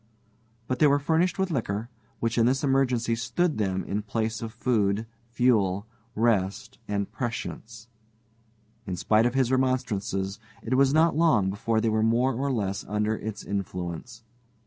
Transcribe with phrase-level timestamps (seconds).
[0.67, 1.87] But they were furnished with liquor,
[2.19, 5.85] which in this emergency stood them in place of food, fuel,
[6.15, 7.87] rest, and prescience.
[8.87, 12.83] In spite of his remonstrances, it was not long before they were more or less
[12.87, 14.23] under its influence.